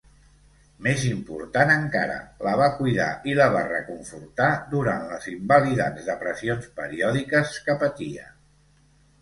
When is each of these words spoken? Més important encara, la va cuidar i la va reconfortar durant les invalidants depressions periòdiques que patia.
Més 0.85 1.01
important 1.09 1.73
encara, 1.73 2.15
la 2.47 2.53
va 2.61 2.69
cuidar 2.79 3.09
i 3.33 3.37
la 3.41 3.47
va 3.57 3.61
reconfortar 3.67 4.49
durant 4.73 5.07
les 5.13 5.29
invalidants 5.35 6.09
depressions 6.11 6.69
periòdiques 6.81 7.57
que 7.69 7.81
patia. 7.85 8.27